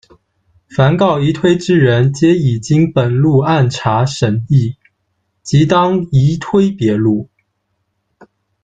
[0.75, 4.75] 凡告移推之人皆已经本路按察审讫，
[5.43, 7.29] 即当移推别路。